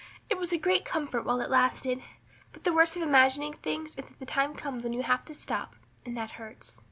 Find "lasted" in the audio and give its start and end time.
1.51-2.01